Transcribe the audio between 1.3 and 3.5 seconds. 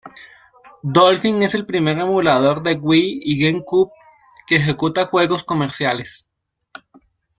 es el primer emulador de Wii y